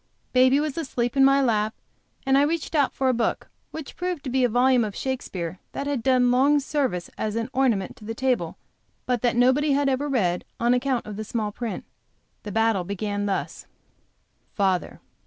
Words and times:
Baby 0.33 0.59
was 0.59 0.79
asleep 0.79 1.15
in 1.15 1.23
my 1.23 1.43
lap 1.43 1.75
and 2.25 2.35
I 2.35 2.41
reached 2.41 2.73
out 2.73 2.91
for 2.91 3.07
a 3.07 3.13
book 3.13 3.51
which 3.69 3.95
proved 3.95 4.23
to 4.23 4.31
be 4.31 4.43
a 4.43 4.49
volume 4.49 4.83
of 4.83 4.95
Shakespeare 4.95 5.59
which 5.73 5.85
had 5.85 6.01
done 6.01 6.31
long 6.31 6.59
service 6.59 7.11
as 7.19 7.35
an 7.35 7.51
ornament 7.53 7.97
to 7.97 8.05
the 8.05 8.15
table, 8.15 8.57
but 9.05 9.21
which 9.21 9.35
nobody 9.35 9.75
ever 9.75 10.09
read 10.09 10.43
on 10.59 10.73
account 10.73 11.05
of 11.05 11.17
the 11.17 11.23
small 11.23 11.51
print. 11.51 11.85
The 12.41 12.51
battle 12.51 12.81
then 12.83 12.87
began 12.87 13.25
thus: 13.27 13.67
Father. 14.55 15.01